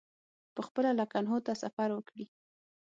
پخپله 0.55 0.91
لکنهو 0.99 1.37
ته 1.45 1.53
سفر 1.63 1.89
وکړي. 1.93 2.25